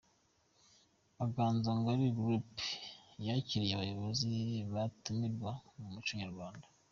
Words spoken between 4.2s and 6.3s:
n’abatumirwa mu muco